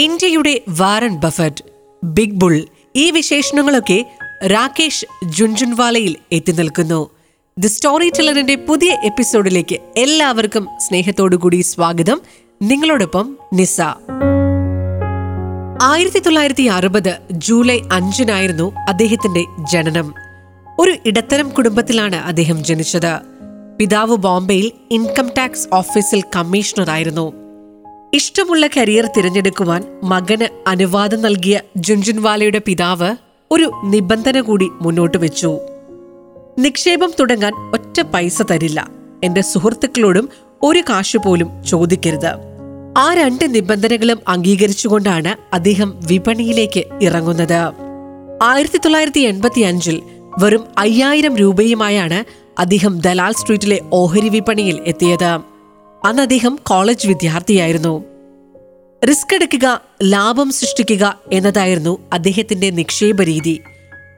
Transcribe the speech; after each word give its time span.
ഇന്ത്യയുടെ 0.00 0.62
Warren 0.68 1.16
Buffett 1.16 1.64
big 2.04 2.34
bull 2.34 2.64
ഈ 2.96 3.10
വിശേഷണങ്ങളൊക്കെ 3.10 4.04
രാകേഷ് 4.46 5.06
ജുൻജുൻവാലയിൽ 5.24 6.16
എത്തി 6.32 6.52
നിൽക്കുന്നു. 6.52 7.10
ദി 7.58 7.66
സ്റ്റോറി 7.66 8.10
ടെല്ലറിന്റെ 8.10 8.54
പുതിയ 8.54 8.90
എപ്പിസോഡിലേക്ക് 9.04 9.78
എല്ലാവർക്കും 9.96 10.68
സ്നേഹത്തോടുകൂടി 10.88 11.60
സ്വാഗതം. 11.60 12.20
നിങ്ങളോടൊപ്പം 12.62 13.38
നിസ. 13.52 13.80
ആയിരത്തി 15.82 16.18
തൊള്ളായിരത്തി 16.18 16.62
അറുപത് 16.62 17.18
ജൂലൈ 17.32 17.80
അഞ്ചിനായിരുന്നു 17.92 18.72
അദ്ദേഹത്തിന്റെ 18.88 19.44
ജനനം. 19.72 20.14
ഒരു 20.78 20.96
ഇടത്തരം 21.06 21.50
കുടുംബത്തിലാണ് 21.50 22.16
അദ്ദേഹം 22.16 22.64
ജനിച്ചത്. 22.64 23.18
പിതാവ് 23.78 24.16
ബോംബെയിൽ 24.16 24.72
ഇൻകം 24.90 25.30
ടാക്സ് 25.38 25.68
ഓഫീസിൽ 25.72 26.22
കമ്മീഷണറായിരുന്നു. 26.36 27.39
ഇഷ്ടമുള്ള 28.14 28.66
കരിയർ 28.66 29.08
തിരഞ്ഞെടുക്കുവാൻ 29.16 29.84
മകന് 30.04 30.68
അനുവാദം 30.68 31.22
നൽകിയ 31.22 31.60
ജുൻജുൻവാലയുടെ 31.76 32.60
പിതാവ് 32.66 33.16
ഒരു 33.50 33.70
നിബന്ധന 33.84 34.40
കൂടി 34.40 34.68
മുന്നോട്ട് 34.80 35.18
വെച്ചു. 35.18 35.58
നിക്ഷേപം 36.58 37.12
തുടങ്ങാൻ 37.20 37.52
ഒറ്റ 37.72 38.00
പൈസ 38.00 38.42
തരില്ല. 38.42 38.88
എന്റെ 39.24 39.40
സുഹൃത്തുക്കളോടും 39.40 40.28
ഒരു 40.62 40.82
കാശ് 40.88 41.16
പോലും 41.16 41.64
ചോദിക്കരുത്. 41.64 42.32
ആ 42.98 43.14
രണ്ട് 43.14 43.54
നിബന്ധനകളും 43.54 44.18
അംഗീകരിച്ചുകൊണ്ടാണ് 44.28 45.54
അദ്ദേഹം 45.54 46.00
വിപണിയിലേക്ക് 46.06 46.84
ഇറങ്ങുന്നത്. 47.02 47.72
ആയിരത്തി 48.42 48.78
തൊള്ളായിരത്തി 48.78 49.20
എൺപത്തി 49.20 49.60
അഞ്ചിൽ 49.60 50.02
വെറും 50.38 50.64
അയ്യായിരം 50.78 51.36
രൂപയുമായാണ് 51.36 52.24
അദ്ദേഹം 52.58 53.00
ദലാൽ 53.00 53.32
സ്ട്രീറ്റിലെ 53.32 53.80
ഓഹരി 53.92 54.28
വിപണിയിൽ 54.28 54.80
എത്തിയത്. 54.86 55.49
അന്ന് 56.04 56.22
അദ്ദേഹം 56.22 56.58
കോളേജ് 56.62 57.08
വിദ്യാർത്ഥിയായിരുന്നു. 57.08 58.04
റിസ്ക് 59.08 59.34
എടുക്കുക 59.34 59.80
ലാഭം 60.02 60.50
സൃഷ്ടിക്കുക 60.50 61.18
എന്നതായിരുന്നു 61.32 61.98
അദ്ദേഹത്തിന്റെ 62.12 62.70
നിക്ഷേപ 62.70 63.22
രീതി 63.22 63.60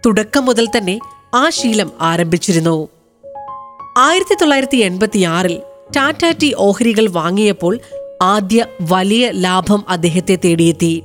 തുടക്കം 0.07 0.45
മുതൽ 0.45 0.67
തന്നെ 0.77 0.99
ആ 1.35 1.51
ശീലം 1.51 1.93
ആരംഭിച്ചിരുന്നു. 2.01 2.89
ആയിരത്തി 3.99 4.35
തൊള്ളായിരത്തി 4.35 4.77
എൺപത്തിയാറിൽ 4.77 5.61
ടാറ്റ 5.97 6.31
ടി 6.43 6.55
ഓഹരികൾ 6.57 7.09
വാങ്ങിയപ്പോൾ 7.11 7.79
ആദ്യ 8.23 8.67
വലിയ 8.81 9.31
ലാഭം 9.31 9.85
അദ്ദേഹത്തെ 9.89 10.39
തേടിയെത്തി. 10.45 11.03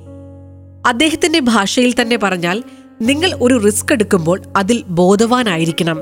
അദ്ദേഹത്തിന്റെ 0.86 1.40
ഭാഷയിൽ 1.40 2.02
തന്നെ 2.02 2.18
പറഞ്ഞാൽ 2.18 2.64
നിങ്ങൾ 3.02 3.40
ഒരു 3.42 3.62
റിസ്ക് 3.66 3.94
എടുക്കുമ്പോൾ 3.94 4.42
അതിൽ 4.58 4.84
ബോധവാനായിരിക്കണം. 4.88 6.00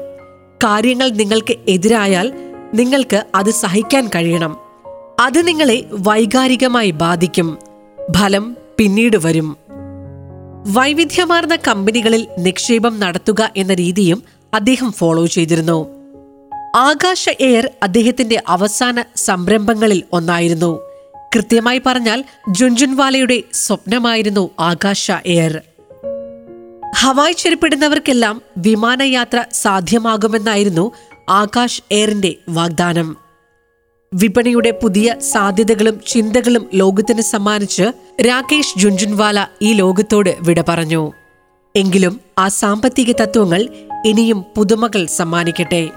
കാര്യങ്ങൾ 0.63 1.09
നിങ്ങൾക്ക് 1.09 1.55
എതിരായാൽ 1.67 2.33
നിങ്ങൾക്ക് 2.73 3.25
അത് 3.35 3.49
സഹിക്കാൻ 3.49 4.09
കഴിയണം. 4.15 4.64
അത് 5.19 5.47
നിങ്ങളെ 5.47 5.85
വൈകാരികമായി 5.91 6.91
ബാധിക്കും. 6.91 7.58
ഫലം 8.19 8.58
പിന്നീട് 8.77 9.17
വരും. 9.17 9.57
വൈവിധ്യമാർന്ന 10.73 11.55
കമ്പനികളിൽ 11.55 12.27
നിക്ഷേപം 12.38 12.99
നടത്തുക 12.99 13.52
എന്ന 13.57 13.73
രീതിയും 13.73 14.23
അദ്ദേഹം 14.53 14.91
ഫോളോ 14.91 15.25
ചെയ്തിരുന്നു. 15.25 15.88
ആകാശ 16.75 17.30
എയർ 17.30 17.69
അദ്ദേഹത്തിന്റെ 17.83 18.44
അവസാന 18.47 19.03
സംരംഭങ്ങളിൽ 19.16 20.03
ഒന്നായിരുന്നു. 20.13 20.80
കൃത്യമായി 21.35 21.81
പറഞ്ഞാൽ 21.85 22.23
ജുൻജുൻവാലയുടെ 22.50 23.44
സ്വപ്നമായിരുന്നു 23.53 24.50
ആകാശ 24.59 25.11
എയർ. 25.25 25.61
ഹവായ് 26.95 27.33
ചെരുപ്പിടുന്നവർക്കെല്ലാം 27.33 28.41
വിമാനയാത്ര 28.57 29.44
സാധ്യമാകുമെന്നായിരുന്നു 29.52 30.91
ആകാശ് 31.29 31.81
എയറിന്റെ 31.91 32.35
വാഗ്ദാനം. 32.50 33.24
വിപണിയുടെ 34.16 34.71
പുതിയ 34.71 35.16
സാധ്യതകളും 35.19 36.02
ചിന്തകളും 36.08 36.69
ലോകത്തിന് 36.73 37.21
സമ്മാനിച്ച് 37.21 37.91
രാകേഷ് 38.27 38.80
ജുൻജുൻവാല 38.80 39.45
ഈ 39.61 39.73
ലോകത്തോട് 39.73 40.38
വിട 40.41 40.63
പറഞ്ഞു. 40.67 41.11
എങ്കിലും 41.75 42.19
ആ 42.39 42.47
സാമ്പത്തിക 42.47 43.11
തത്വങ്ങൾ 43.11 43.67
ഇനിയും 44.05 44.45
പുതുമകൾ 44.57 45.06
സമ്മാനിക്കട്ടെ. 45.06 45.89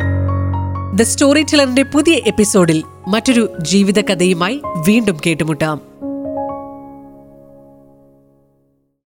ദ 0.94 1.03
സ്റ്റോറി 1.03 1.42
ടെലറിന്റെ 1.42 1.82
പുതിയ 1.82 2.20
എപ്പിസോഡിൽ 2.26 2.82
മറ്റൊരു 3.09 3.56
ജീവിതകഥയുമായി 3.60 4.60
വീണ്ടും 4.87 5.16
കേട്ടുമുട്ടാം. 5.26 5.88